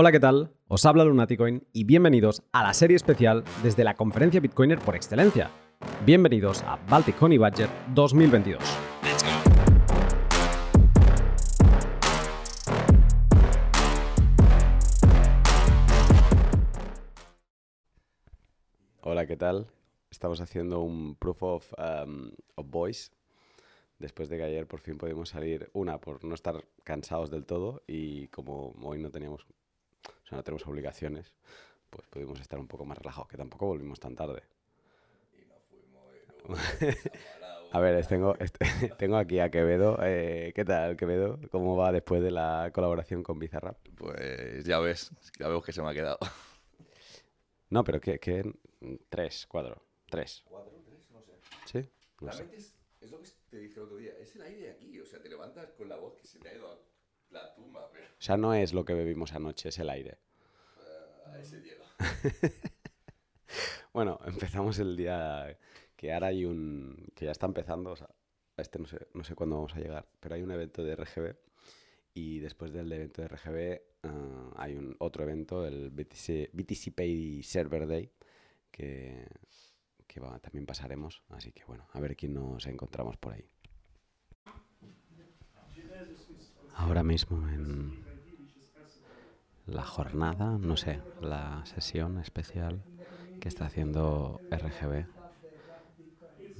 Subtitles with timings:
[0.00, 0.52] Hola, ¿qué tal?
[0.68, 5.50] Os habla Lunaticoin y bienvenidos a la serie especial desde la conferencia Bitcoiner por excelencia.
[6.06, 8.62] Bienvenidos a Baltic Honey Budget 2022.
[19.00, 19.66] Hola, ¿qué tal?
[20.12, 21.72] Estamos haciendo un proof of,
[22.06, 23.10] um, voice
[23.98, 27.82] después de que ayer por fin pudimos salir, una, por no estar cansados del todo
[27.88, 29.44] y como hoy no teníamos,
[30.06, 31.32] o sea, no tenemos obligaciones,
[31.90, 34.42] pues pudimos estar un poco más relajados, que tampoco volvimos tan tarde.
[37.72, 38.34] a ver, tengo,
[38.98, 39.98] tengo aquí a Quevedo.
[40.02, 41.38] Eh, ¿Qué tal, Quevedo?
[41.50, 43.76] ¿Cómo va después de la colaboración con Bizarrap?
[43.96, 46.18] Pues ya ves, ya vemos que se me ha quedado.
[47.70, 48.18] No, pero ¿qué?
[48.18, 48.50] qué?
[49.10, 50.42] Tres, cuatro, tres.
[50.48, 51.10] ¿Cuatro, tres?
[51.10, 51.32] No sé.
[51.66, 51.90] ¿Sí?
[52.20, 52.38] No sé.
[52.38, 55.04] Realmente es, es lo que te dije el otro día, es el aire aquí, o
[55.04, 56.78] sea, te levantas con la voz que se te ha ido a
[57.30, 60.18] la tumba, pero O sea, no es lo que bebimos anoche, es el aire.
[61.26, 61.84] a ese llega.
[63.92, 65.58] Bueno, empezamos el día
[65.96, 67.06] que ahora hay un...
[67.14, 68.08] que ya está empezando, o sea,
[68.56, 70.92] a este no sé, no sé cuándo vamos a llegar, pero hay un evento de
[70.92, 71.36] RGB
[72.14, 77.42] y después del evento de RGB ah, hay un otro evento, el BTC, BTC Pay
[77.42, 78.10] Server Day,
[78.70, 79.26] que,
[80.06, 83.48] que va- también pasaremos, así que bueno, a ver quién nos encontramos por ahí.
[86.80, 87.92] Ahora mismo en
[89.66, 92.84] la jornada, no sé, la sesión especial
[93.40, 95.06] que está haciendo RGB,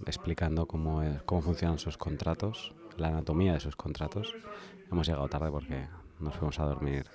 [0.07, 4.37] explicando cómo, es- cómo funcionan sus contratos, la anatomía de sus contratos.
[4.91, 5.89] Hemos llegado tarde porque
[6.19, 7.07] nos fuimos a dormir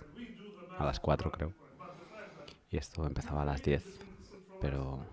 [0.78, 1.54] a las 4 creo.
[2.70, 3.86] Y esto empezaba a las 10.
[4.60, 5.06] Pero...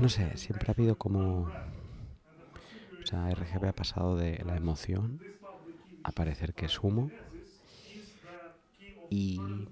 [0.00, 1.52] No sé, siempre ha habido como...
[3.12, 5.20] Sea, RGB ha pasado de la emoción
[6.02, 7.10] a parecer que es humo.
[9.10, 9.68] Y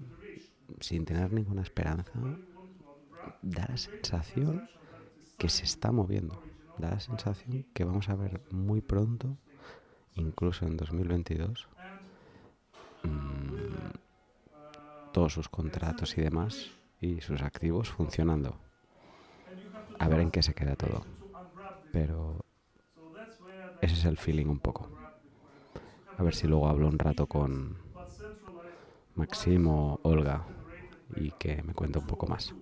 [0.79, 2.11] sin tener ninguna esperanza,
[3.41, 4.69] da la sensación
[5.39, 6.39] que se está moviendo.
[6.77, 9.35] Da la sensación que vamos a ver muy pronto,
[10.13, 11.67] incluso en 2022,
[13.01, 13.89] mm,
[15.13, 16.69] todos sus contratos y demás
[16.99, 18.55] y sus activos funcionando.
[19.97, 21.03] A ver en qué se queda todo.
[21.91, 22.45] Pero
[23.81, 24.89] ese es el feeling un poco.
[26.17, 27.77] A ver si luego hablo un rato con
[29.15, 30.45] Maxim o Olga
[31.15, 32.53] y que me cuente un poco más.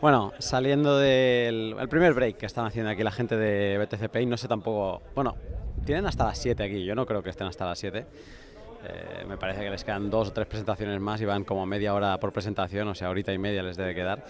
[0.00, 4.26] Bueno, saliendo del el primer break que están haciendo aquí la gente de BTC Pay,
[4.26, 5.02] no sé tampoco.
[5.14, 5.34] Bueno,
[5.84, 8.06] tienen hasta las 7 aquí, yo no creo que estén hasta las 7.
[8.86, 11.94] Eh, me parece que les quedan dos o tres presentaciones más y van como media
[11.94, 14.24] hora por presentación, o sea, horita y media les debe quedar.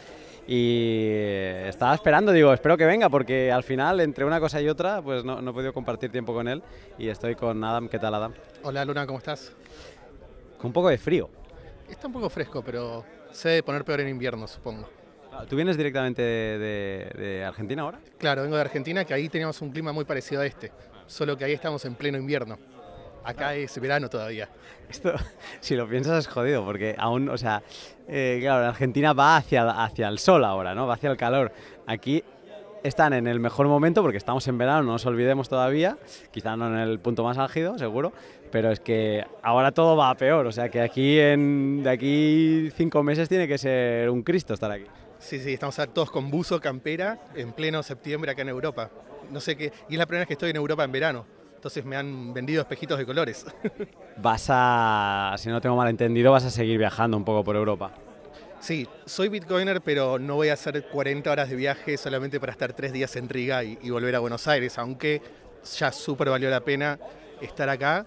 [0.46, 4.68] Y eh, estaba esperando, digo, espero que venga, porque al final, entre una cosa y
[4.68, 6.62] otra, pues no, no he podido compartir tiempo con él.
[6.98, 8.32] Y estoy con Adam, ¿qué tal, Adam?
[8.62, 9.52] Hola Luna, ¿cómo estás?
[10.58, 11.30] Con un poco de frío.
[11.88, 14.88] Está un poco fresco, pero se debe poner peor en invierno, supongo.
[15.48, 16.58] ¿Tú vienes directamente de,
[17.16, 17.98] de- de Argentina ahora?
[18.18, 20.70] Claro, vengo de Argentina, que ahí teníamos un clima muy parecido a este,
[21.06, 22.56] solo que ahí estamos en pleno invierno.
[23.24, 24.48] Acá es verano todavía.
[24.88, 25.12] Esto,
[25.60, 27.62] si lo piensas, es jodido, porque aún, o sea,
[28.06, 30.86] eh, claro, en Argentina va hacia, hacia el sol ahora, ¿no?
[30.86, 31.52] Va hacia el calor.
[31.86, 32.22] Aquí
[32.82, 35.96] están en el mejor momento, porque estamos en verano, no nos olvidemos todavía,
[36.30, 38.12] quizá no en el punto más álgido, seguro,
[38.52, 42.70] pero es que ahora todo va a peor, o sea que aquí, en, de aquí
[42.76, 44.84] cinco meses tiene que ser un Cristo estar aquí.
[45.18, 48.90] Sí, sí, estamos todos con buzo, campera, en pleno septiembre acá en Europa.
[49.30, 51.24] No sé qué, y es la primera vez que estoy en Europa en verano,
[51.64, 53.46] entonces me han vendido espejitos de colores.
[54.18, 57.90] Vas a, si no tengo mal entendido, vas a seguir viajando un poco por Europa.
[58.60, 62.74] Sí, soy bitcoiner, pero no voy a hacer 40 horas de viaje solamente para estar
[62.74, 65.22] tres días en Riga y, y volver a Buenos Aires, aunque
[65.78, 66.98] ya súper valió la pena
[67.40, 68.06] estar acá.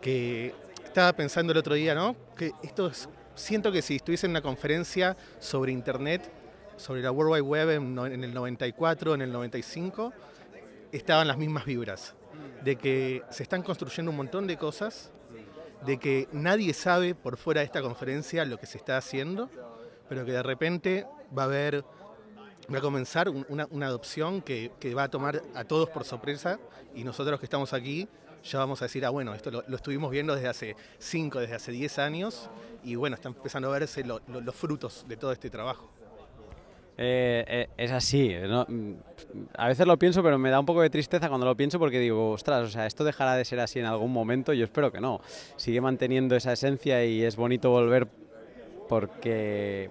[0.00, 0.52] Que
[0.84, 2.16] estaba pensando el otro día, ¿no?
[2.36, 6.28] Que esto es, siento que si estuviese en una conferencia sobre internet,
[6.76, 10.12] sobre la World Wide Web en, en el 94, en el 95,
[10.90, 12.16] estaban las mismas vibras.
[12.64, 15.10] De que se están construyendo un montón de cosas,
[15.86, 19.48] de que nadie sabe por fuera de esta conferencia lo que se está haciendo,
[20.08, 21.06] pero que de repente
[21.36, 21.84] va a haber,
[22.72, 26.04] va a comenzar un- una, una adopción que, que va a tomar a todos por
[26.04, 26.58] sorpresa
[26.94, 28.08] y nosotros que estamos aquí
[28.44, 31.72] ya vamos a decir, ah, bueno, esto lo, estuvimos viendo desde hace 5, desde hace
[31.72, 32.48] 10 años
[32.84, 35.90] y bueno, están empezando a verse lo- lo- los frutos de todo este trabajo.
[37.00, 38.34] Eh, eh, es así.
[39.56, 42.00] A veces lo pienso, pero me da un poco de tristeza cuando lo pienso porque
[42.00, 44.52] digo, ostras, o sea, esto dejará de ser así en algún momento.
[44.52, 45.20] Yo espero que no.
[45.56, 48.08] Sigue manteniendo esa esencia y es bonito volver
[48.88, 49.90] porque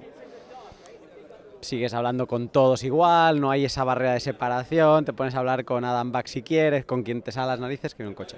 [1.62, 5.65] sigues hablando con todos igual, no hay esa barrera de separación, te pones a hablar
[5.65, 8.38] con Adam Back si quieres, con quien te sale las narices, que en un coche.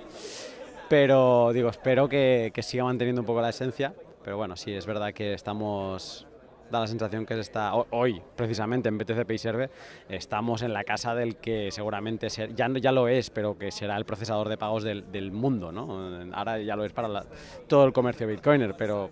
[0.89, 3.93] Pero digo, espero que, que siga manteniendo un poco la esencia.
[4.23, 6.27] Pero bueno, sí, es verdad que estamos
[6.71, 9.71] da la sensación que está hoy, precisamente en BTC Pay Server,
[10.07, 14.05] estamos en la casa del que seguramente ya, ya lo es, pero que será el
[14.05, 15.71] procesador de pagos del, del mundo.
[15.71, 16.33] ¿no?
[16.33, 17.25] Ahora ya lo es para
[17.67, 19.09] todo el comercio bitcoiner, pero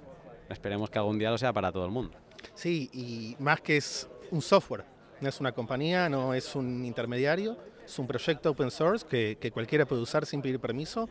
[0.49, 2.17] esperemos que algún día lo sea para todo el mundo.
[2.53, 4.85] Sí, y más que es un software,
[5.21, 9.51] no es una compañía, no es un intermediario, es un proyecto open source que, que
[9.51, 11.09] cualquiera puede usar sin pedir permiso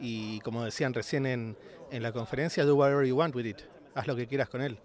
[0.00, 1.56] y como decían recién en,
[1.90, 3.58] en la conferencia, do whatever you want with it,
[3.94, 4.78] haz lo que quieras con él.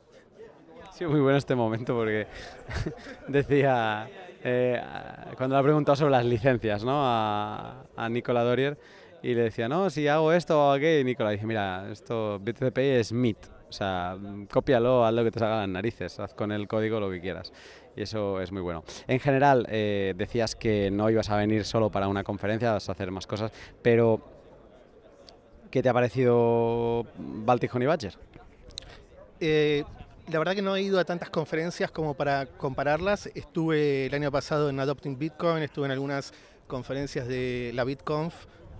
[0.97, 2.25] Sí, muy bueno este momento porque
[3.27, 4.09] decía,
[4.43, 4.81] eh,
[5.37, 6.93] cuando le ha sobre las licencias ¿no?
[6.95, 8.75] a, a Nicola Dorier
[9.21, 12.79] y le decía, no, si hago esto o aquello, y Nicola dice, mira, esto BTCP
[12.79, 13.37] es MIT,
[13.69, 14.17] o sea,
[14.51, 17.53] cópialo, haz lo que te salga las narices, haz con el código lo que quieras.
[17.95, 18.83] Y eso es muy bueno.
[19.07, 22.93] En general, eh, decías que no ibas a venir solo para una conferencia, vas a
[22.93, 23.51] hacer más cosas,
[23.83, 24.19] pero
[25.69, 28.15] ¿qué te ha parecido Baltic Honey Badger?
[29.39, 29.83] Eh,
[30.27, 33.27] la verdad que no he ido a tantas conferencias como para compararlas.
[33.33, 36.33] Estuve el año pasado en Adopting Bitcoin, estuve en algunas
[36.67, 38.33] conferencias de la BitConf,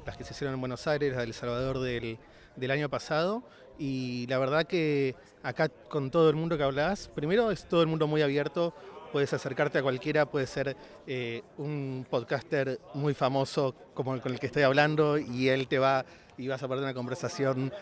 [0.06, 2.18] las que se hicieron en Buenos Aires, la del Salvador del,
[2.58, 3.44] del año pasado.
[3.80, 7.88] Y la verdad que acá con todo el mundo que hablas, primero es todo el
[7.88, 8.74] mundo muy abierto,
[9.14, 14.40] puedes acercarte a cualquiera, puede ser eh, un podcaster muy famoso como el con el
[14.40, 16.06] que estoy hablando y él te va
[16.38, 17.74] y vas a perder una conversación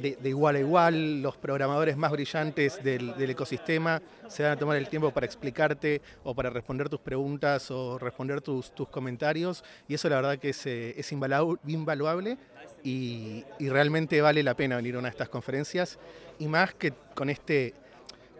[0.00, 4.88] de, igual a igual, los programadores más brillantes del, ecosistema se van a tomar el
[4.88, 10.08] tiempo para explicarte o para responder tus preguntas o responder tus, tus comentarios y eso
[10.08, 12.38] la verdad que es, eh, es invaluable
[12.82, 15.98] y, y, realmente vale la pena venir a una de estas conferencias
[16.38, 17.74] y más que con este,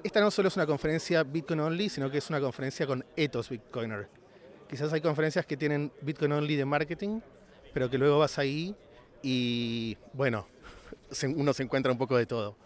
[0.05, 3.49] esta no solo es una conferencia Bitcoin Only, sino que es una conferencia con ethos
[3.49, 4.09] Bitcoiner.
[4.69, 7.21] Quizás hay conferencias que tienen Bitcoin Only de marketing,
[7.73, 8.75] pero que luego vas ahí
[9.23, 10.47] y bueno,
[11.37, 12.57] uno se encuentra un poco de todo.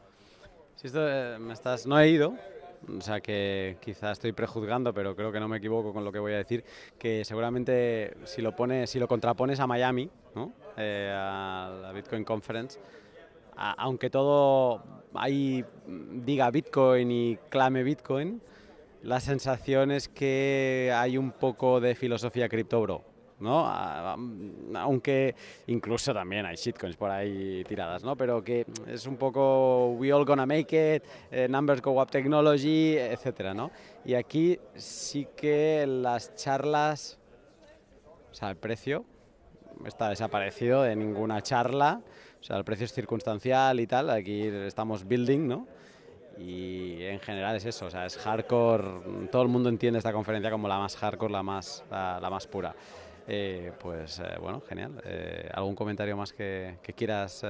[0.76, 2.34] Si esto eh, me estás, no he ido,
[2.88, 6.18] o sea que quizá estoy prejuzgando, pero creo que no me equivoco con lo que
[6.18, 6.64] voy a decir,
[6.98, 10.52] que seguramente si lo pones, si lo contrapones a Miami, ¿no?
[10.76, 12.78] eh, a la Bitcoin Conference,
[13.56, 14.82] aunque todo
[15.14, 18.40] ahí diga Bitcoin y clame Bitcoin,
[19.02, 22.48] la sensación es que hay un poco de filosofía
[23.40, 23.66] ¿no?
[24.76, 25.34] Aunque
[25.66, 28.16] incluso también hay shitcoins por ahí tiradas, ¿no?
[28.16, 32.96] Pero que es un poco we all gonna make it, eh, numbers go up technology,
[32.96, 33.70] etcétera, ¿no?
[34.04, 37.18] Y aquí sí que las charlas,
[38.30, 39.04] o sea, el precio
[39.84, 42.02] está desaparecido de ninguna charla,
[42.40, 45.66] o sea, el precio es circunstancial y tal, aquí estamos building, ¿no?
[46.40, 50.50] y en general es eso, o sea, es hardcore, todo el mundo entiende esta conferencia
[50.50, 52.74] como la más hardcore, la más, la más pura.
[53.32, 55.00] Eh, pues eh, bueno, genial.
[55.04, 57.42] Eh, ¿Algún comentario más que, quieras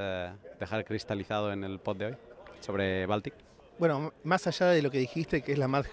[0.61, 2.17] dejar cristalizado en el pod de hoy
[2.61, 3.33] sobre Baltic?
[3.79, 5.87] Bueno, más allá de lo que dijiste, que es la más,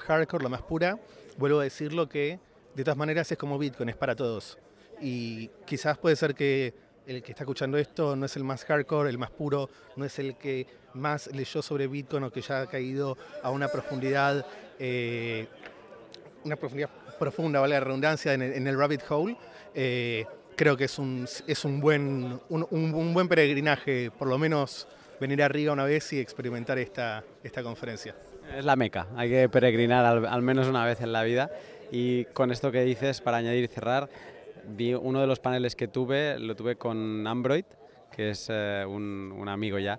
[0.00, 0.98] hardcore, la más pura,
[1.36, 2.40] vuelvo a decirlo que
[2.74, 4.56] de todas maneras es como Bitcoin, es para todos.
[4.98, 6.72] Y quizás puede ser que
[7.06, 10.18] el que está escuchando esto no es el más hardcore, el más puro, no es
[10.18, 14.46] el que más leyó sobre Bitcoin o que ya ha caído a una profundidad,
[16.44, 16.88] una profundidad
[17.18, 19.36] profunda, vale la redundancia, en el, rabbit hole,
[19.74, 20.24] eh,
[20.56, 24.86] creo que es un, es un, buen, un, buen peregrinaje, por lo menos
[25.20, 28.14] venir arriba una vez y experimentar esta, esta conferencia.
[28.56, 31.50] Es la meca, hay que peregrinar al, menos una vez en la vida.
[31.90, 34.08] Y con esto que dices, para añadir y cerrar,
[34.66, 37.64] vi uno de los paneles que tuve, lo tuve con Android,
[38.10, 39.98] que es eh, un, un amigo ya,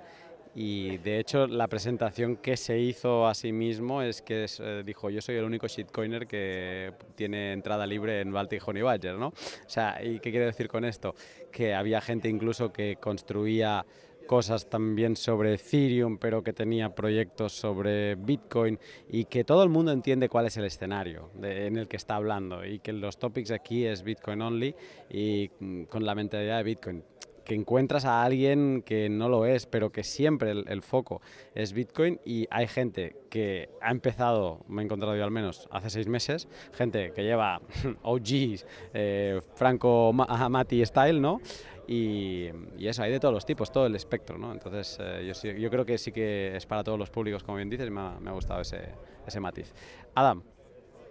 [0.56, 5.10] y de hecho la presentación que se hizo a sí mismo es que eh, dijo
[5.10, 9.28] yo soy el único shitcoiner que tiene entrada libre en Baltic Honey Badger, ¿no?
[9.28, 9.34] O
[9.70, 11.14] sea, ¿y qué quiere decir con esto?
[11.52, 13.86] Que había gente incluso que construía
[14.26, 19.92] cosas también sobre Ethereum, pero que tenía proyectos sobre Bitcoin y que todo el mundo
[19.92, 23.86] entiende cuál es el escenario en el que está hablando y que los topics aquí
[23.86, 24.76] es Bitcoin only
[25.10, 27.04] y mm, con la mentalidad de Bitcoin
[27.46, 31.22] que encuentras a alguien que no lo es, pero que siempre el, foco
[31.54, 35.90] es Bitcoin y hay gente que ha empezado, me he encontrado yo al menos, hace
[35.90, 37.62] seis meses, gente que lleva
[38.04, 41.40] OGs, eh, Franco Mati style, ¿no?
[41.88, 42.48] Y,
[42.80, 44.52] eso, hay de todos los tipos, todo el espectro, ¿no?
[44.52, 47.70] Entonces eh, yo, yo, creo que sí que es para todos los públicos, como bien
[47.70, 48.90] dices, y me ha, me ha gustado ese,
[49.25, 49.72] ese matiz.
[50.16, 50.42] Adam,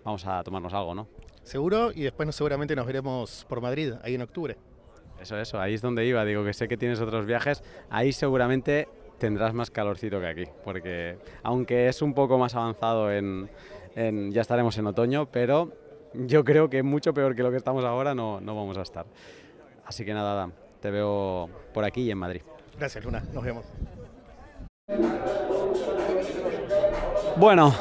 [0.04, 1.06] vamos a tomarnos algo, ¿no?
[1.44, 4.56] Seguro, y después seguramente nos veremos por Madrid, ahí en octubre.
[5.24, 6.22] Eso, eso, ahí es donde iba.
[6.26, 7.64] Digo que sé que tienes otros viajes.
[7.88, 8.86] Ahí seguramente
[9.18, 13.48] tendrás más calorcito que aquí, porque aunque es un poco más avanzado en,
[13.96, 15.72] ya estaremos en otoño, pero
[16.12, 19.06] yo creo que mucho peor que lo que estamos ahora no, no vamos a estar.
[19.86, 20.50] Así que nada,
[20.82, 22.42] te veo por aquí y en Madrid.
[22.78, 23.22] Gracias, Luna.
[23.32, 23.64] Nos vemos.
[27.36, 27.74] Bueno,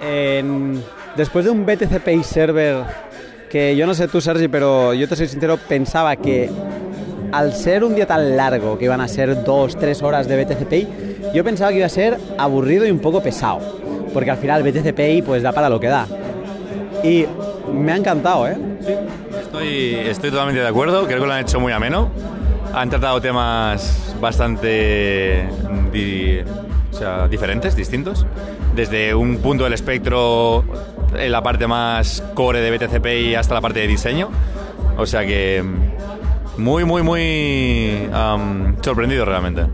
[0.00, 0.82] en-
[1.16, 2.84] después de un BTC Pay Server,
[3.52, 6.48] que yo no sé tú, Sergi, pero yo te soy sincero, pensaba que
[7.32, 10.66] al ser un día tan largo, que iban a ser dos, tres horas de BTC
[10.66, 10.88] Pay,
[11.34, 13.60] yo pensaba que iba a ser aburrido y un poco pesado,
[14.14, 16.06] porque al final BTC Pay pues da para lo que da.
[17.04, 17.26] Y
[17.70, 18.56] me ha encantado, ¿eh?
[19.38, 22.10] Estoy, estoy totalmente de acuerdo, creo que lo han hecho muy ameno.
[22.72, 25.46] Han tratado temas bastante
[27.28, 28.24] diferentes, distintos.
[28.74, 30.64] Desde un punto del espectro,
[31.16, 34.30] en la parte más core de BTCPI hasta la parte de diseño.
[34.96, 35.64] O sea que
[36.58, 39.66] muy, muy, muy am, sorprendido realmente.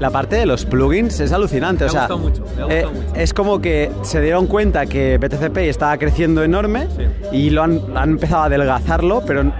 [0.00, 1.84] La parte de los plugins es alucinante.
[1.84, 3.20] Me o ha sea, gustado mucho, me ha eh, gustado mucho.
[3.20, 6.88] Es como que se dieron cuenta que BTCP estaba creciendo enorme
[7.32, 9.52] y lo han, han empezado a adelgazarlo, pero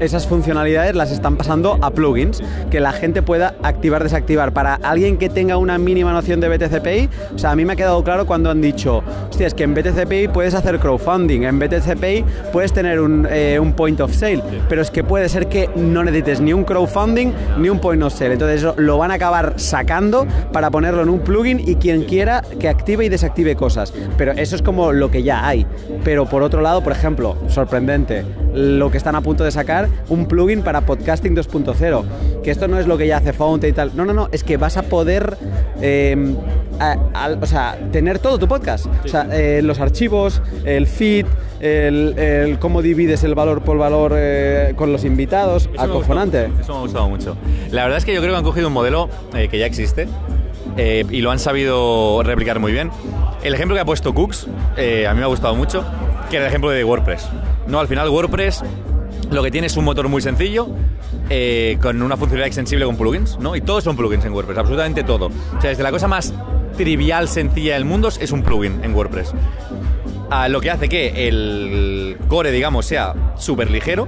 [0.00, 4.52] esas funcionalidades las están pasando a plugins que la gente pueda activar, desactivar.
[4.52, 7.76] Para alguien que tenga una mínima noción de BTCPI, o sea, a mí me ha
[7.76, 12.24] quedado claro cuando han dicho, hostia, es que en BTCPI puedes hacer crowdfunding, en BTCPI
[12.52, 16.04] puedes tener un, eh, un point of sale, pero es que puede ser que no
[16.04, 18.32] necesites ni un crowdfunding ni un point of sale.
[18.32, 22.42] Entonces eso lo van a acabar sacando para ponerlo en un plugin y quien quiera
[22.58, 23.92] que active y desactive cosas.
[24.16, 25.66] Pero eso es como lo que ya hay.
[26.04, 28.24] Pero por otro lado, por ejemplo, sorprendente,
[28.54, 32.04] lo que están a punto de sacar, un plugin para podcasting 2.0.
[32.42, 33.92] Que esto no es lo que ya hace Fountain y tal.
[33.94, 35.36] No, no, no, es que vas a poder...
[35.80, 36.34] eh,
[36.80, 38.86] a- al- o sea, tener todo tu podcast.
[39.04, 41.26] O sea, eh, los archivos, el feed,
[41.60, 45.64] el, el cómo divides el valor por valor eh, con los invitados.
[45.72, 46.46] Eso me Acojonante.
[46.48, 47.36] mucho, Eso me ha gustado mucho.
[47.72, 50.06] La verdad es que yo creo que han cogido un modelo eh, que ya existe
[51.10, 52.90] y lo han sabido replicar muy bien.
[53.42, 55.84] El ejemplo que ha puesto Cooks a mí me ha gustado mucho,
[56.30, 57.28] que era el ejemplo de WordPress.
[57.66, 58.62] No, al final WordPress
[59.30, 60.68] lo que tiene es un motor muy sencillo
[61.30, 63.54] eh, con una funcionalidad extensible con plugins, ¿no?
[63.56, 65.26] Y todos son plugins en WordPress, absolutamente todo.
[65.26, 66.32] O sea, desde la cosa más
[66.76, 69.32] trivial, sencilla del mundo es un plugin en WordPress.
[70.30, 74.06] a lo que hace que el core, digamos, sea súper ligero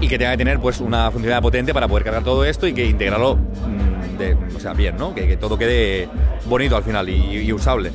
[0.00, 2.72] y que tenga que tener pues una funcionalidad potente para poder cargar todo esto y
[2.72, 5.14] que integrarlo mm, de- o sea, bien, ¿no?
[5.14, 6.08] Que, que todo quede
[6.46, 7.90] bonito al final y, y usable.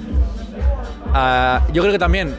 [1.14, 2.34] Ah, yo creo que también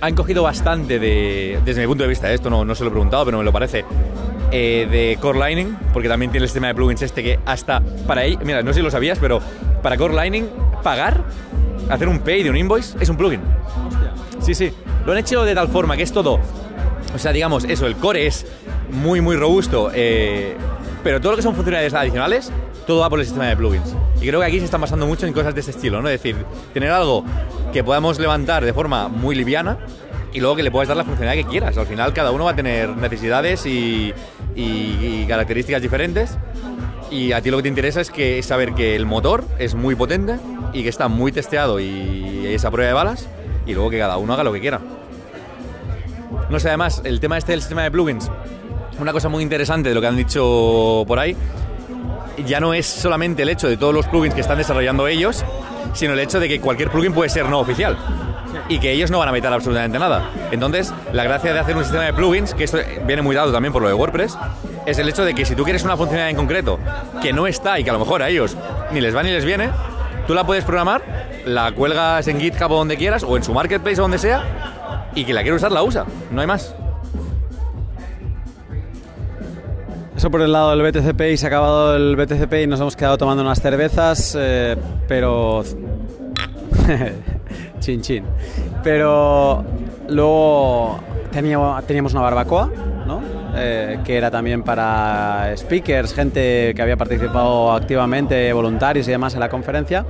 [0.00, 2.90] han cogido bastante de, desde mi punto de vista, esto no, no se lo he
[2.90, 3.84] preguntado, pero me lo parece,
[4.50, 8.22] eh, de Core Lightning, porque también tiene el sistema de plugins este que hasta para
[8.22, 9.40] ahí, mira, no sé si lo sabías, pero
[9.82, 10.48] para Core Lightning,
[10.82, 11.24] pagar,
[11.88, 13.40] hacer un pay de un invoice, es un plugin.
[14.40, 14.72] Sí, sí.
[15.06, 16.38] Lo han hecho de tal forma que es todo.
[17.14, 18.46] O sea, digamos, eso, el core es
[18.90, 19.90] muy, muy robusto.
[19.94, 20.56] eh,
[21.04, 22.50] pero todo lo que son funcionalidades adicionales,
[22.86, 23.94] todo va por el sistema de plugins.
[24.20, 26.08] Y creo que aquí se están basando mucho en cosas de este estilo, ¿no?
[26.08, 26.34] Es decir,
[26.72, 27.24] tener algo
[27.74, 29.78] que podamos levantar de forma muy liviana
[30.32, 31.76] y luego que le puedas dar la funcionalidad que quieras.
[31.76, 34.14] Al final, cada uno va a tener necesidades y,
[35.26, 36.38] características diferentes.
[37.10, 39.74] Y a ti lo que te interesa es que es saber que el motor es
[39.74, 40.36] muy potente
[40.72, 43.28] y que está muy testeado y es a prueba de balas
[43.66, 44.80] y luego que cada uno haga lo que quiera.
[46.50, 48.30] No sé, además, el tema este del sistema de plugins,
[49.00, 51.36] una cosa muy interesante de lo que han dicho por ahí,
[52.44, 55.44] ya no es solamente el hecho de todos los plugins que están desarrollando ellos,
[55.92, 57.96] sino el hecho de que cualquier plugin puede ser no oficial
[58.68, 60.30] y que ellos no van a meter absolutamente nada.
[60.50, 63.72] Entonces, la gracia de hacer un sistema de plugins, que esto viene muy dado también
[63.72, 64.36] por lo de WordPress,
[64.86, 66.78] es el hecho de que si tú quieres una funcionalidad en concreto
[67.20, 68.56] que no está y que a lo mejor a ellos
[68.92, 69.70] ni les va ni les viene,
[70.26, 71.02] tú la puedes programar,
[71.44, 75.24] la cuelgas en GitHub o donde quieras, o en su marketplace o donde sea, y
[75.24, 76.04] que la quiere usar la usa.
[76.30, 76.74] No hay más.
[80.24, 82.96] Eso por el lado del BTCP y se ha acabado el BTCP y nos hemos
[82.96, 84.74] quedado tomando unas cervezas, eh,
[85.06, 85.62] pero...
[87.80, 88.24] chin chin.
[88.82, 89.62] Pero
[90.08, 90.98] luego
[91.30, 92.70] teníamos, teníamos una barbacoa,
[93.06, 93.20] ¿no?
[93.54, 99.40] Eh, que era también para speakers, gente que había participado activamente, voluntarios y demás en
[99.40, 100.06] la conferencia.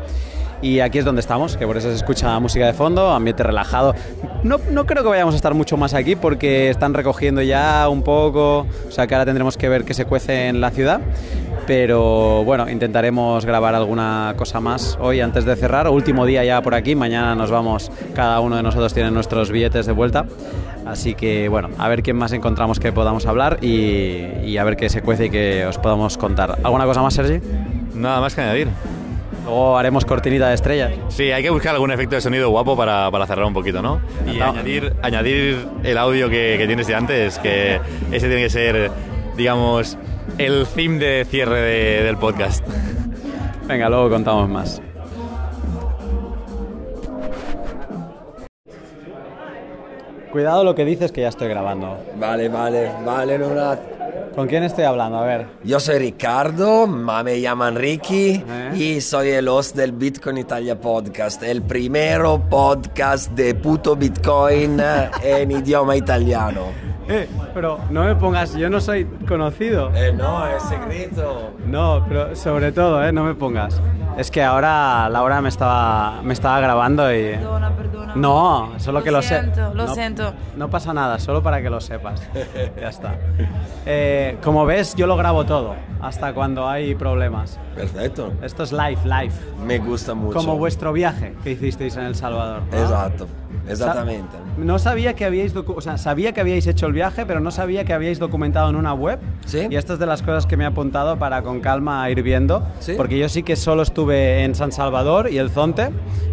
[0.65, 3.95] Y aquí es donde estamos, que por eso se escucha música de fondo, ambiente relajado.
[4.45, 8.01] No, no creo que vayamos a estar mucho más aquí porque están recogiendo ya un
[8.03, 11.03] poco, o sea que ahora tendremos que ver qué se cuece en la ciudad.
[11.67, 15.87] Pero bueno, intentaremos grabar alguna cosa más hoy antes de cerrar.
[15.89, 19.85] Último día ya por aquí, mañana nos vamos, cada uno de nosotros tiene nuestros billetes
[19.85, 20.25] de vuelta.
[20.87, 24.77] Así que bueno, a ver quién más encontramos que podamos hablar y, y a ver
[24.77, 26.59] qué se cuece y que os podamos contar.
[26.63, 27.47] ¿Alguna cosa más, Sergi?
[27.95, 28.69] Nada más que añadir.
[29.45, 30.93] Luego haremos cortinita de estrellas.
[31.09, 34.01] Sí, hay que buscar algún efecto de sonido guapo para, para cerrar un poquito, ¿no?
[34.27, 37.79] Y añadir, añadir el audio que, que tienes de antes, que
[38.11, 38.91] ese tiene que ser,
[39.37, 39.99] digamos,
[40.39, 42.67] el theme de cierre de- del podcast.
[43.69, 44.81] Venga, luego contamos más.
[50.35, 51.97] Cuidado lo que dices que ya estoy grabando.
[52.17, 53.79] Vale, vale, vale, Luna.
[54.35, 55.19] ¿Con quién estoy hablando?
[55.19, 55.47] A ver.
[55.63, 58.73] Yo soy Ricardo, me llaman Ricky ¿Eh?
[58.75, 64.83] y soy el host del Bitcoin Italia Podcast, el primero podcast de puto Bitcoin
[65.23, 66.94] en idioma italiano.
[67.09, 69.91] Eh, pero no me pongas, yo no soy conocido.
[69.95, 71.53] Eh, no, es secreto.
[71.67, 73.13] No, pero sobre todo, ¿eh?
[73.13, 73.81] No me pongas.
[74.17, 77.33] Es que ahora Laura me estaba, me estaba grabando y...
[77.33, 78.13] Perdona, perdona.
[78.15, 79.41] No, solo que lo sé.
[79.41, 80.33] siento, lo No- siento.
[80.57, 82.23] No pasa nada, solo para que lo sepas.
[82.81, 83.17] ya está.
[83.87, 87.59] Eh, como ves, yo lo grabo todo, hasta cuando hay problemas.
[87.75, 88.33] Perfecto.
[88.43, 89.35] Esto es live, live.
[89.67, 90.39] Me gusta mucho.
[90.39, 92.63] Como vuestro viaje que hicisteis en El Salvador.
[92.71, 92.79] ¿no?
[92.79, 93.27] Exacto,
[93.69, 94.37] exactamente.
[94.59, 97.85] No sabía que habíais o sea, sabía que habíais hecho el viaje, pero no sabía
[97.85, 99.19] que habíais documentado en una web.
[99.47, 99.67] Sí.
[99.71, 102.63] Y esta es de las cosas que me he apuntado para con calma ir viendo,
[102.81, 102.95] Sí.
[102.97, 105.91] porque yo sí que solo estuve en San Salvador y el Zonte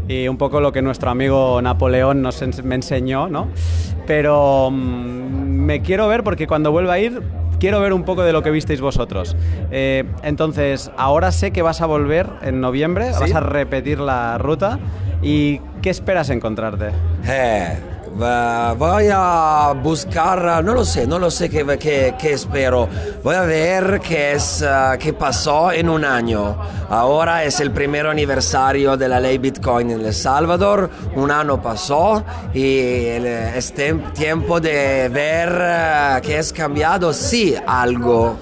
[0.08, 3.48] y un poco lo que nuestro amigo Napoleón nos ens- me enseñó, ¿no?
[4.08, 7.22] Pero mm, me quiero ver porque cuando vuelva a ir
[7.62, 9.38] quiero ver un poco de lo que visteis vosotros.
[9.72, 13.20] Eh, entonces, ahora sé que vas a volver en noviembre, Sí.
[13.22, 14.80] vas a repetir la ruta
[15.22, 16.88] y ¿qué esperas encontrarte?
[17.28, 17.78] Eh,
[18.16, 22.88] voy a buscar, no lo sé, no lo sé qué, qué- qué espero.
[23.24, 26.58] Voy a ver qué es, ah, qué pasó en un año.
[26.90, 30.90] Ahora es el primer aniversario de la ley Bitcoin en El Salvador.
[31.16, 33.74] Un año pasó y el- es
[34.14, 37.14] tiempo de ver ah, qué es cambiado.
[37.14, 38.36] Sí, algo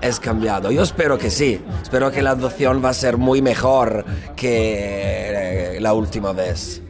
[0.00, 0.70] es cambiado.
[0.70, 1.60] Yo espero que sí.
[1.82, 4.04] Espero que la adopción va a ser muy mejor
[4.36, 6.82] que eh, la última vez.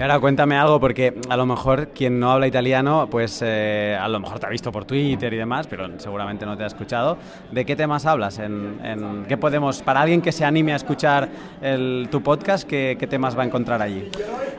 [0.00, 4.18] Ahora cuéntame algo, porque a lo mejor quien no habla italiano, pues eh, a lo
[4.18, 7.18] mejor te ha visto por Twitter y demás, pero seguramente no te ha escuchado.
[7.52, 8.38] ¿De qué temas hablas?
[8.38, 11.28] ¿En, en qué podemos, para alguien que se anime a escuchar
[11.60, 14.08] el- tu podcast, ¿qué, qué temas va a encontrar allí?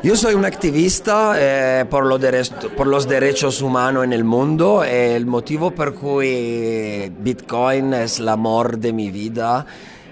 [0.03, 4.83] Yo soy un activista eh, por, derech- por los derechos humanos en el mundo.
[4.83, 9.65] Eh, el motivo por cui Bitcoin es el amor de mi vida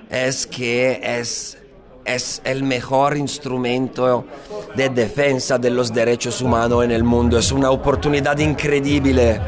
[0.10, 1.60] es que es,
[2.04, 4.26] es el mejor instrumento
[4.76, 7.38] de defensa de los derechos humanos en el mundo.
[7.38, 9.40] Es una oportunidad increíble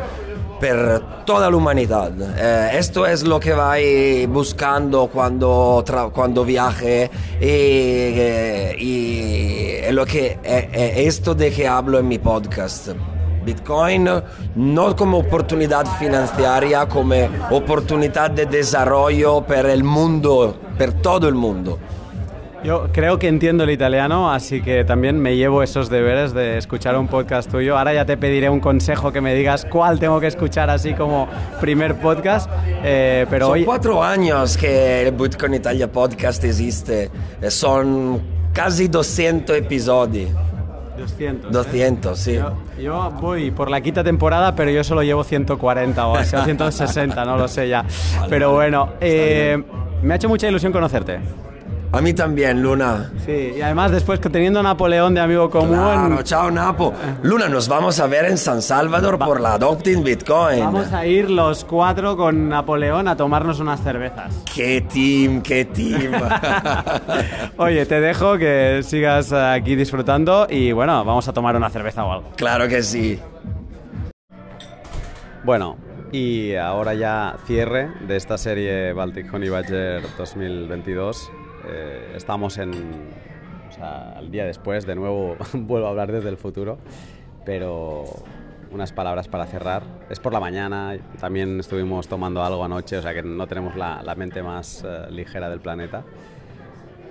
[0.60, 2.12] per toda la humanidad.
[2.38, 9.94] Eh, esto es lo que vais buscando cuando, tra- cuando viaje y, eh, y es
[9.94, 12.90] lo que, eh, eh, esto de que hablo en mi podcast.
[13.44, 14.08] Bitcoin
[14.56, 17.16] no como oportunidad financiera, como
[17.50, 21.80] oportunidad de desarrollo per el mundo, per todo el mundo.
[22.64, 26.96] Yo creo que entiendo el italiano, así que también me llevo esos deberes de escuchar
[26.96, 27.76] un podcast tuyo.
[27.76, 31.28] Ahora ya te pediré un consejo que me digas cuál tengo que escuchar así como
[31.60, 32.48] primer podcast,
[32.84, 33.66] eh, pero Son hoy...
[33.66, 37.10] cuatro años que el Bitcoin Italia Podcast existe.
[37.42, 38.22] Eh, Son
[38.54, 40.30] casi 200 episodios.
[41.00, 41.50] 200.
[41.50, 41.54] ¿eh?
[41.54, 42.34] 200, sí.
[42.36, 47.26] Yo, yo voy por la quinta temporada, pero yo solo llevo 140 o sea, 160,
[47.26, 47.84] no lo sé ya.
[48.30, 49.60] Pero bueno, eh,
[50.04, 51.20] me ha hecho mucha ilusión conocerte.
[51.94, 53.12] A mí también, Luna.
[53.26, 56.94] Sí, y además después que teniendo a Napoleón de amigo común, Claro, chao Napo.
[57.22, 60.62] Luna, nos vamos a ver en San Salvador por la Adopting Bitcoin.
[60.62, 64.42] vamos a ir los cuatro con Napoleón a tomarnos unas cervezas.
[64.56, 66.14] ¡Qué team, qué team!
[67.58, 72.12] Oye, te dejo que sigas aquí disfrutando y bueno, vamos a tomar una cerveza o
[72.14, 72.30] algo.
[72.38, 73.20] claro que sí.
[75.44, 75.76] Bueno,
[76.14, 81.32] y ahora ya cierre de esta serie Baltic Honey Badger 2022.
[81.68, 82.72] Eh, estamos en.
[83.70, 86.78] O sea, día después, de nuevo vuelvo a hablar desde el futuro,
[87.46, 88.06] pero
[88.72, 89.84] unas palabras para cerrar.
[90.10, 94.02] Es por la mañana, también estuvimos tomando algo anoche, o sea que no tenemos la,
[94.04, 96.04] la mente más eh, ligera del planeta.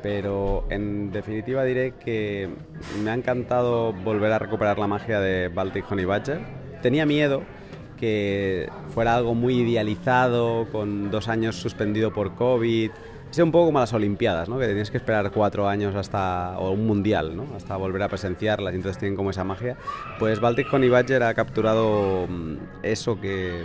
[0.03, 2.49] Pero en definitiva diré que
[3.03, 6.41] me ha encantado volver a recuperar la magia de Baltic Honey Badger.
[6.81, 7.43] Tenía miedo
[7.99, 12.91] que fuera algo muy idealizado, con dos años suspendido por COVID.
[13.31, 14.59] Es un poco como las Olimpiadas, ¿no?
[14.59, 17.47] que tenías que esperar cuatro años hasta, o un mundial, ¿no?
[17.55, 19.77] hasta volver a presenciarlas, y entonces tienen como esa magia.
[20.19, 23.63] Pues Baltic Honey Badger ha capturado mm, eso que,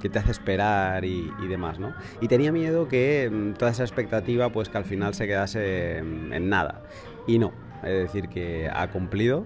[0.00, 1.92] que te hace esperar y, y demás, ¿no?
[2.22, 6.32] Y tenía miedo que mm, toda esa expectativa, pues que al final se quedase mm,
[6.32, 6.80] en nada.
[7.26, 9.44] Y no, es decir, que ha cumplido.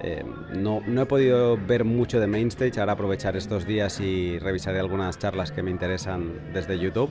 [0.00, 4.78] Eh, no, no he podido ver mucho de Mainstage, ahora aprovechar estos días y revisaré
[4.78, 7.10] algunas charlas que me interesan desde YouTube.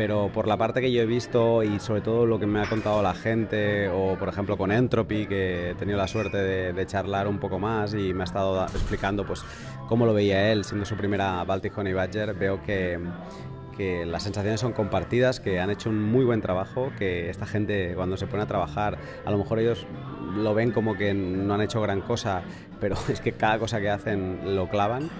[0.00, 2.66] Pero por la parte que yo he visto y sobre todo lo que me ha
[2.66, 7.28] contado la gente, o por ejemplo con Entropy, que he tenido la suerte de, charlar
[7.28, 9.44] un poco más y me ha estado explicando pues
[9.90, 12.98] cómo lo veía él siendo su primera Baltic Honey Badger, veo que,
[13.76, 17.92] que las sensaciones son compartidas, que han hecho un muy buen trabajo, que esta gente
[17.94, 19.86] cuando se pone a trabajar, a lo mejor ellos
[20.34, 22.40] lo ven como que no han hecho gran cosa,
[22.80, 25.10] pero es que cada cosa que hacen lo clavan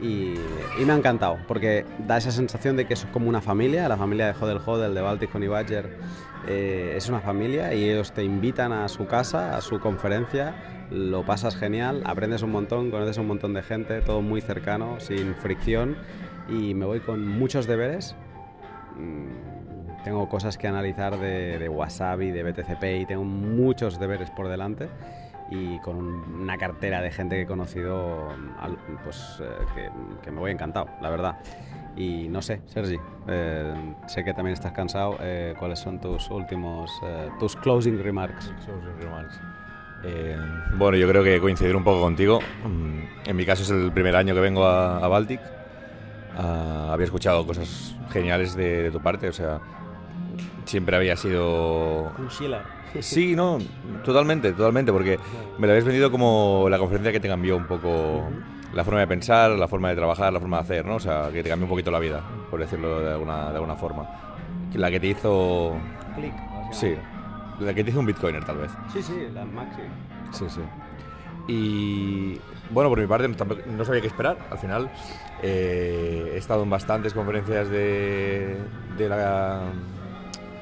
[0.00, 0.34] Y,
[0.80, 3.96] y me ha encantado, porque da esa sensación de que es como una familia, la
[3.96, 5.96] familia de Hodel Hodel, de Baltic y Badger,
[6.46, 10.54] eh, es una familia y ellos te invitan a su casa, a su conferencia,
[10.90, 15.34] lo pasas genial, aprendes un montón, conoces un montón de gente, todo muy cercano, sin
[15.34, 15.96] fricción
[16.48, 18.14] y me voy con muchos deberes.
[18.96, 24.48] Mm, Tengo cosas que analizar de, de Wasabi, de BTCP y tengo muchos deberes por
[24.48, 24.88] delante
[25.50, 28.28] y con un- una cartera de gente que he conocido,
[29.04, 29.90] pues eh, que,
[30.22, 31.36] que me voy encantado, la verdad.
[31.96, 32.96] Y no sé, Sergi,
[33.28, 35.16] eh, sé que también estás cansado.
[35.20, 38.52] eh, ¿Cuáles son tus últimos, eh, tus closing remarks?
[40.04, 40.36] Eh,
[40.76, 42.38] bueno, yo creo que coincidir un poco contigo.
[42.64, 45.40] Mm, En mi caso es el primer año que vengo a, a Baltic.
[46.36, 49.58] Ah, había escuchado cosas geniales de, de tu parte, o sea,
[50.68, 52.12] siempre había sido...
[52.18, 52.28] Un.
[53.00, 53.58] Sí, no,
[54.04, 55.18] totalmente, totalmente, porque
[55.58, 58.24] me lo habías vendido como la conferencia que te cambió un poco
[58.72, 60.96] la forma de pensar, la forma de trabajar, la forma de hacer, ¿no?
[60.96, 63.76] O sea, que te cambió un poquito la vida, por decirlo de alguna, de alguna
[63.76, 64.08] forma.
[64.74, 65.76] La que te hizo...
[66.14, 66.32] Click.
[66.72, 66.94] Sí,
[67.60, 68.70] la que te hizo un bitcoiner tal vez.
[68.92, 69.82] Sí, sí, la Maxi.
[70.32, 70.60] Sí, sí.
[71.46, 72.38] Y
[72.70, 73.28] bueno, por mi parte
[73.66, 74.36] no sabía qué esperar.
[74.50, 74.90] Al final
[75.42, 78.58] eh, he estado en bastantes conferencias de,
[78.98, 79.62] de la,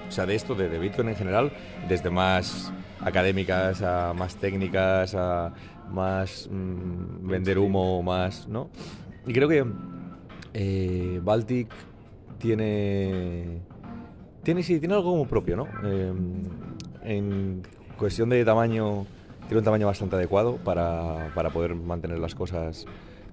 [0.09, 1.53] o sea, de esto, de, de Bitcoin en general,
[1.89, 5.53] desde más académicas a más técnicas a
[5.91, 8.71] más mm, vender humo, más, ¿no?
[9.27, 9.65] Y creo que
[10.55, 11.69] eh, Baltic
[12.39, 13.61] tiene
[14.43, 15.67] tiene sí, tiene algo como propio, ¿no?
[15.85, 16.13] Eh,
[17.03, 17.63] en
[17.99, 19.07] cuestión de tamaño,
[19.49, 22.87] tiene un tamaño bastante adecuado para, para poder mantener las cosas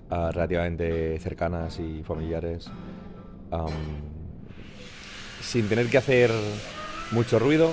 [0.09, 2.71] ah, relativamente cercanas y familiares.
[3.51, 3.69] am,
[5.43, 6.31] sin tener que hacer
[7.11, 7.71] mucho ruido,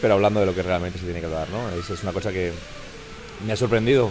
[0.00, 1.68] pero hablando de lo que realmente se tiene que hablar, ¿no?
[1.70, 2.52] Eso es una cosa que
[3.46, 4.10] me ha sorprendido,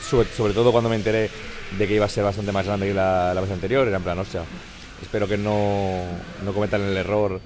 [0.00, 1.30] sobre, todo cuando me enteré
[1.78, 3.86] de que iba a ser bastante más grande que la, la vez anterior.
[3.86, 4.42] Era en plan, hostia,
[5.02, 6.02] espero que no,
[6.44, 7.40] no cometan el error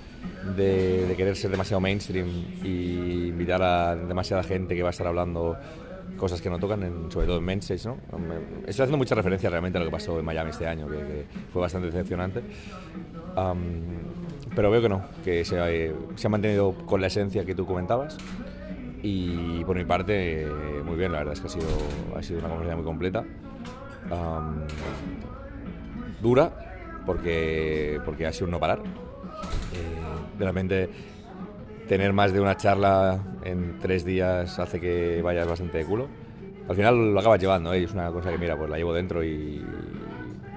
[0.56, 2.28] de, querer ser demasiado mainstream
[2.64, 5.56] y invitar a demasiada gente que va a estar hablando
[6.16, 7.96] cosas que no tocan, en- sobre todo en mainstage, ¿no?
[8.66, 11.62] Estoy haciendo mucha referencia realmente a lo que pasó en Miami este año, que, fue
[11.62, 12.42] bastante decepcionante.
[14.54, 17.66] Pero veo que no, que se, ha- se ha mantenido con la esencia que tú
[17.66, 18.16] comentabas.
[19.02, 20.48] Y por mi parte, eh,
[20.84, 21.66] muy bien, la verdad es que ha sido,
[22.16, 23.24] ha sido una conferencia muy completa.
[24.10, 24.62] Am,
[26.20, 26.52] dura,
[27.04, 28.78] porque, porque ha sido un no parar.
[28.78, 30.90] Eh, de repente,
[31.88, 36.06] tener más de una charla en tres días hace que vayas bastante de culo.
[36.68, 37.82] Al final lo acabas llevando, ¿eh?
[37.82, 39.64] es una cosa que, mira, pues la llevo dentro y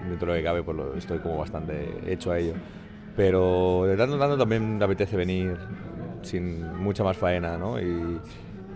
[0.08, 2.53] dentro de lo que cabe, pues lo- estoy como bastante hecho a ello.
[3.15, 5.58] Pero de tanto en tanto también me apetece venir
[6.21, 7.80] sin mucha más faena, ¿no?
[7.80, 8.19] Y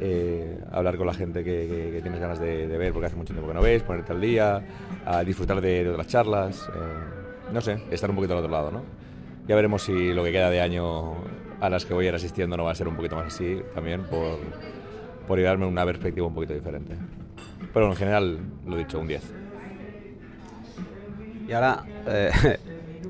[0.02, 3.16] eh, hablar con la gente que, que- que tienes ganas de, de ver porque hace
[3.18, 4.62] mucho tiempo que no ves, ponerte al día,
[5.06, 8.72] a disfrutar de, de otras charlas, eh, no sé, estar un poquito al otro lado,
[8.72, 8.82] ¿no?
[9.48, 11.16] Ya veremos si lo que queda de año
[11.60, 13.62] a las que voy a ir asistiendo no va a ser un poquito más así
[13.76, 14.38] también, por,
[15.28, 16.96] por llevarme una perspectiva un poquito diferente.
[17.74, 19.24] Pero en general, lo dicho, un 10.
[21.48, 22.32] Y ahora, eh,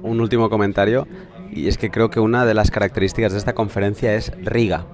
[0.02, 1.08] un último comentario,
[1.52, 4.86] y es que creo que una de las características de esta conferencia es Riga,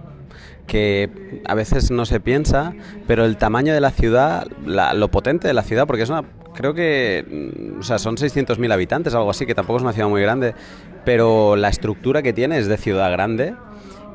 [0.67, 2.73] que a veces no se piensa,
[3.07, 6.73] pero el tamaño de la ciudad, lo potente de la ciudad, porque es una, creo
[6.73, 10.21] que, mm, o sea, son 600.000 habitantes, algo así, que tampoco es una ciudad muy
[10.21, 10.55] grande,
[11.03, 13.53] pero la estructura que tiene es de ciudad grande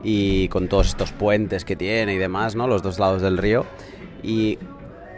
[0.02, 2.66] y con todos estos puentes que tiene y demás, ¿no?
[2.66, 3.66] Los dos lados del río.
[4.22, 4.58] Y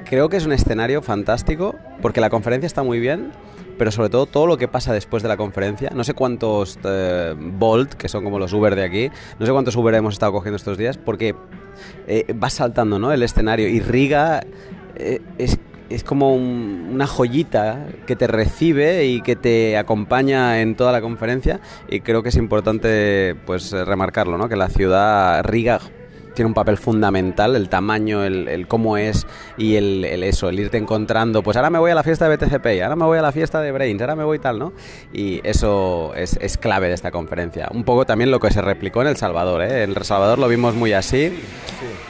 [0.05, 3.33] creo que es un escenario fantástico porque la conferencia está muy bien,
[3.79, 5.91] pero sobre todo todo lo que pasa después de la conferencia.
[5.95, 9.77] No sé cuántos eh, Bolt, que son como los Uber de aquí, no sé cuántos
[9.77, 11.35] Uber hemos estado cogiendo estos días porque
[12.07, 13.13] eh, va saltando ¿no?
[13.13, 14.43] el escenario y Riga
[14.97, 15.59] eh, es,
[15.91, 21.01] es como un- una joyita que te recibe y que te acompaña en toda la
[21.01, 24.49] conferencia y creo que es importante pues remarcarlo, ¿no?
[24.49, 25.81] que la ciudad Riga
[26.35, 30.59] tiene un papel fundamental, el tamaño, el, el cómo es y el, el eso, el
[30.61, 33.23] irte encontrando, pues ahora me voy a la fiesta de BTCP, ahora me voy a
[33.23, 34.73] la fiesta de Brains, ahora me voy tal, ¿no?
[35.13, 37.69] Y eso es, es clave de esta conferencia.
[37.73, 39.83] Un poco también lo que se replicó en El Salvador, ¿eh?
[39.85, 41.33] En El Salvador lo vimos muy así,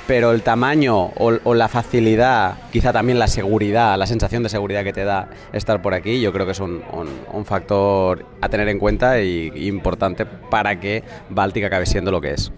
[0.06, 4.84] pero el tamaño o, o la facilidad, quizá también la seguridad, la sensación de seguridad
[4.84, 8.48] que te da estar por aquí, yo creo que es un, un- un factor a
[8.48, 12.52] tener en cuenta y, y importante para que Báltica acabe siendo lo que es.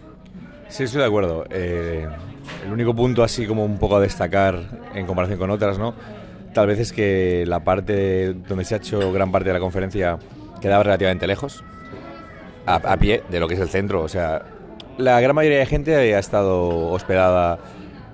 [0.68, 1.44] Sí, estoy de acuerdo.
[1.50, 2.06] Eh,
[2.64, 4.58] el único punto así como un poco a destacar
[4.94, 5.94] en comparación con otras, ¿no?
[6.52, 10.18] Tal vez es que la parte donde se ha hecho gran parte de la conferencia
[10.60, 11.62] quedaba relativamente lejos,
[12.66, 14.02] a, a pie de lo que es el centro.
[14.02, 14.42] O sea,
[14.98, 17.58] la gran mayoría de gente ha estado hospedada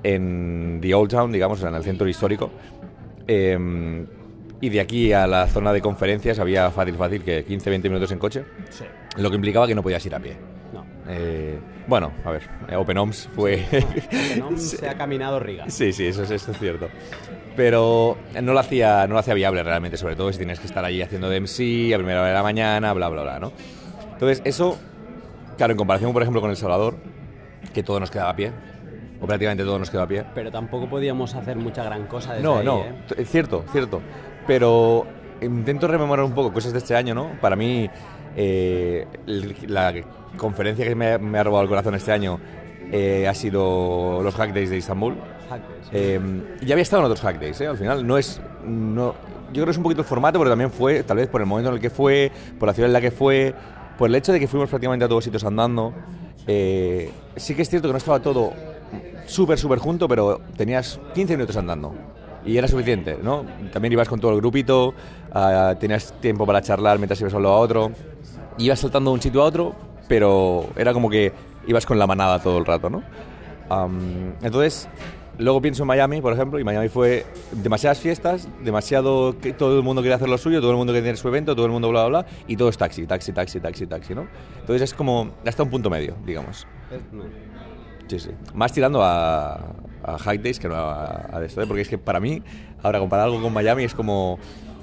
[0.03, 2.51] en The Old Town, digamos, o sea, en el centro histórico.
[3.29, 4.07] Eh,
[4.63, 8.19] Y de aquí a la zona de conferencias había fácil, fácil que 15-20 minutos en
[8.19, 8.85] coche, Sí.
[9.17, 10.37] lo que implicaba que no podías ir a pie.
[11.13, 13.67] Eh, bueno, a ver, eh, OpenOms fue...
[14.39, 15.69] No se ha caminado Riga.
[15.69, 16.89] Sí, sí, eso es, eso es cierto.
[17.57, 20.85] Pero no lo, hacía, no lo hacía viable realmente, sobre todo si tienes que estar
[20.85, 23.53] allí haciendo de MC a primera hora de la mañana, bla, bla, bla, ¿no?
[24.13, 24.79] Entonces, eso,
[25.57, 26.95] claro, en comparación, por ejemplo, con El Salvador,
[27.75, 28.53] que todo nos quedaba a pie,
[29.21, 30.25] o prácticamente todo nos quedaba a pie.
[30.35, 33.25] Pero tampoco podíamos hacer mucha gran cosa desde No, ahí, no, ¿eh?
[33.25, 34.01] cierto, cierto.
[34.47, 35.07] Pero
[35.41, 37.33] intento rememorar un poco cosas de este año, ¿no?
[37.41, 37.89] Para mí,
[38.37, 39.07] eh,
[39.67, 39.95] la
[40.37, 42.39] conferencia que me, ha- me ha robado el corazón este año
[42.93, 45.17] eh, ha sido los Hack Days de Istambul.
[45.49, 45.91] Hack Days, sí.
[45.93, 46.21] Eh,
[46.63, 47.67] ya había estado en otros Hack Days, ¿eh?
[47.67, 48.41] Al final no es...
[48.65, 49.15] No,
[49.49, 51.47] yo creo que es un poquito el formato, pero también fue, tal vez por el
[51.47, 53.55] momento en el que fue, por la ciudad en la que fue,
[53.99, 55.93] por el hecho de que fuimos prácticamente a todos sitios andando.
[56.47, 58.53] Sí que es cierto que no estaba todo
[59.27, 61.93] súper, súper junto, pero tenías 15 minutos andando.
[62.45, 63.45] Y era suficiente, ¿no?
[63.73, 64.95] También ibas con todo el grupito,
[65.33, 67.93] ah, tenías tiempo para charlar mientras ibas a a otro.
[68.59, 69.75] Ibas saltando de un sitio a otro,
[70.09, 71.33] pero era como que
[71.67, 73.03] ibas con la manada todo el rato, ¿no?
[74.43, 74.89] Entonces,
[75.39, 79.85] luego pienso en Miami, por ejemplo, y Miami fue demasiadas fiestas, demasiado que todo el
[79.85, 81.89] mundo quería hacer lo suyo, todo el mundo quería tener su evento, todo el mundo
[81.89, 84.27] bla, bla, bla, y todo es taxi, taxi, taxi, taxi, taxi, ¿no?
[84.61, 86.67] Entonces es como hasta un punto medio, digamos.
[88.09, 88.31] Sí, sí.
[88.55, 89.61] Más tirando a,
[90.03, 91.49] a Hack Days que no a, a ¿eh?
[91.67, 92.43] porque es que para mí,
[92.83, 94.39] ahora comparar algo con Miami es como...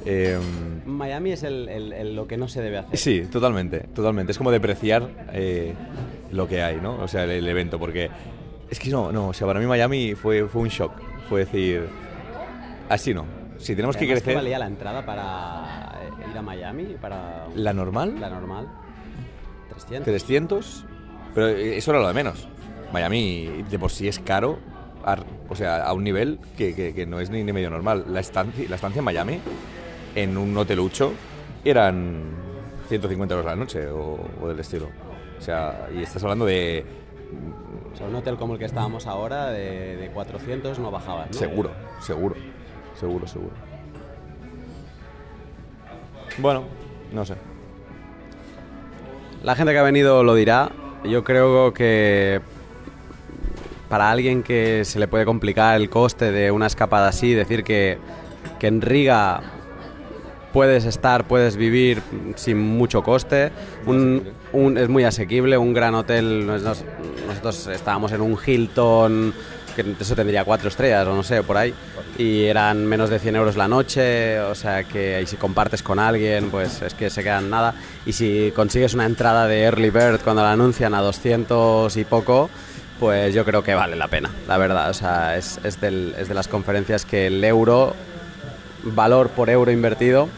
[0.05, 0.41] em,
[0.85, 2.97] Miami es el- el- el- lo que no se debe hacer.
[2.97, 4.31] Sí, totalmente, totalmente.
[4.31, 5.73] Es como depreciar eh,
[6.31, 6.95] lo que hay, ¿no?
[7.01, 8.09] O sea, el, el evento, porque
[8.69, 10.91] es que no, no, o sea, para mí Miami fue, fue un shock.
[11.29, 11.87] Fue decir,
[12.89, 13.25] así no.
[13.57, 16.95] Si tenemos que Además, ¿qué crecer, valía la entrada para eh, ir a Miami?
[17.01, 18.15] Para ¿la normal?
[18.19, 18.67] la normal.
[19.69, 20.05] 300.
[20.05, 20.85] 300,
[21.35, 22.47] pero eso era lo de menos.
[22.93, 24.59] Miami de por sí es caro,
[25.11, 25.17] a-
[25.49, 28.05] o sea, a un nivel que, que- que no es ni, ni medio normal.
[28.09, 29.39] La estancia, la estancia en Miami,
[30.15, 31.13] en un hotelucho,
[31.63, 32.23] eran
[32.89, 34.87] 150 euros la noche o, o del estilo.
[35.37, 36.83] O sea, y estás hablando de
[37.93, 41.33] O sea, un hotel como el que estábamos ahora, de, de 400, no bajabas, ¿no?
[41.33, 42.35] Seguro, seguro,
[42.99, 43.51] seguro, seguro.
[46.39, 46.63] Bueno,
[47.13, 47.35] no sé.
[49.43, 50.69] La gente que ha venido lo dirá.
[51.03, 52.41] Yo creo que
[53.89, 57.97] para alguien que se le puede complicar el coste de una escapada así, decir que,
[58.59, 59.41] que en Riga
[60.53, 62.01] puedes estar, puedes vivir
[62.35, 63.51] sin mucho coste,
[63.85, 64.23] un,
[64.53, 66.83] un- es muy asequible, un gran hotel, nos- nos-
[67.27, 69.33] nosotros estábamos en un Hilton,
[69.75, 71.71] que eso tendría cuatro estrellas o no sé, por ahí,
[72.17, 75.99] y eran menos de 100 euros la noche, o sea que y si compartes con
[75.99, 80.21] alguien, pues es que se quedan nada, y si consigues una entrada de Early Bird
[80.23, 82.49] cuando la anuncian a 200 y poco,
[82.99, 86.27] pues yo creo que vale la pena, la verdad, o sea, es, es del- es
[86.27, 87.95] de las conferencias que el euro
[88.83, 90.29] valor por euro invertido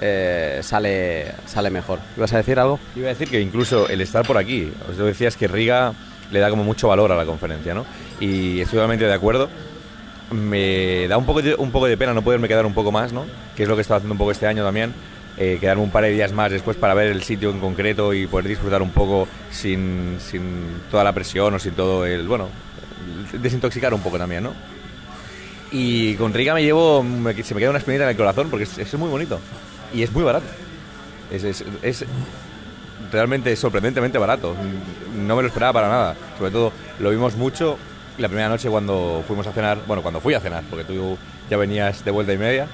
[0.00, 1.98] eh, sale, sale mejor.
[2.16, 2.78] ¿Ibas a decir algo?
[2.94, 5.92] Iba a decir que incluso el estar por aquí, os decías que Riga
[6.30, 7.84] le da como mucho valor a la conferencia, ¿no?
[8.20, 9.48] Y estoy totalmente de acuerdo.
[10.30, 13.12] Me da un poco, de, un poco de pena no poderme quedar un poco más,
[13.12, 13.24] ¿no?
[13.56, 14.92] Que es lo que he estado haciendo un poco este año también.
[15.40, 18.26] Eh, quedarme un par de días más después para ver el sitio en concreto y
[18.26, 22.26] poder disfrutar un poco sin, sin toda la presión o sin todo el.
[22.26, 22.48] Bueno,
[23.32, 24.52] desintoxicar un poco también, ¿no?
[25.70, 27.04] Y con Riga me llevo.
[27.44, 29.38] se me queda una experiencia en el corazón porque es, muy bonito
[29.94, 30.46] y es muy barato.
[31.30, 32.04] Es,
[33.12, 34.56] realmente sorprendentemente barato.
[35.14, 36.16] No me lo esperaba para nada.
[36.36, 37.78] Sobre todo lo vimos mucho
[38.16, 39.78] la primera noche cuando fuimos a cenar.
[39.86, 41.16] Bueno, cuando fui a cenar, porque tú
[41.48, 42.66] ya venías de vuelta y media.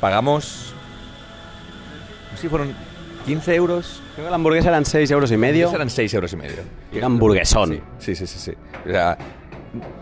[0.00, 0.72] Pagamos.
[2.30, 2.74] No sé si fueron
[3.26, 4.00] 15 euros.
[4.14, 5.70] Creo que la hamburguesa eran 6 euros y medio.
[5.72, 6.56] Eran 6 euros y medio.
[6.92, 7.80] Y un hamburguesón.
[7.98, 8.52] Sí, sí, sí, sí.
[8.86, 9.18] O sea,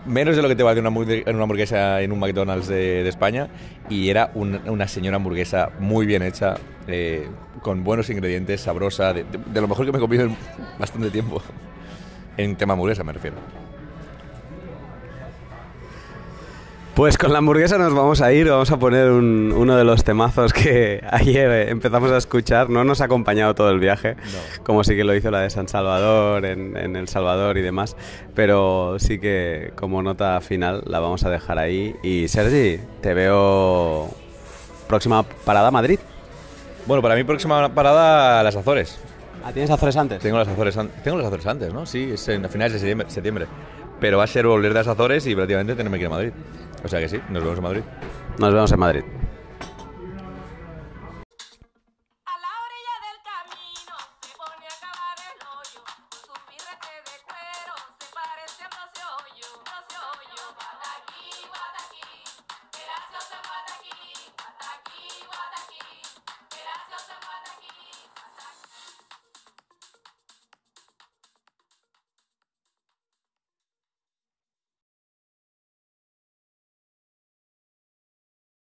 [0.05, 3.09] menos de lo que te vale una, hamburgue- una hamburguesa en un McDonald's de, de
[3.09, 3.47] España.
[3.89, 6.55] Y era un- una señora hamburguesa muy bien hecha,
[6.87, 7.27] eh,
[7.61, 10.35] con buenos ingredientes, sabrosa, de, de- de lo mejor que me he comido en
[10.79, 11.41] bastante tiempo.
[12.37, 13.35] En tema hamburguesa me refiero.
[16.99, 20.03] Pues con la hamburguesa nos vamos a ir, vamos a poner un- uno de los
[20.03, 22.69] temazos que ayer empezamos a escuchar.
[22.69, 24.17] No nos ha acompañado todo el viaje,
[24.63, 27.95] como sí que lo hizo la de San Salvador, en, en El Salvador y demás.
[28.35, 31.95] Pero sí que como nota final la vamos a dejar ahí.
[32.03, 34.09] Y Sergi, te veo
[34.89, 35.99] próxima parada Madrid.
[36.85, 38.99] Bueno, para mi próxima parada, las Azores.
[39.45, 40.19] Ah, ¿Tienes Azores antes?
[40.19, 41.85] Tengo las Azores, an- tengo las Azores antes, ¿no?
[41.85, 43.47] Sí, es en, a finales de septiembre, septiembre.
[44.01, 46.31] Pero va a ser volver de las Azores y prácticamente tenerme que ir a Madrid.
[46.83, 47.81] O sea que sí, nos vemos en Madrid.
[48.37, 49.03] Nos vemos en Madrid.